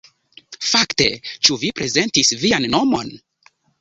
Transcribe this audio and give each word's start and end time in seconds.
Fakte, 0.67 1.05
ĉu 1.49 1.57
vi 1.65 1.69
prezentis 1.81 2.33
vian 2.45 2.67
nomon? 2.77 3.13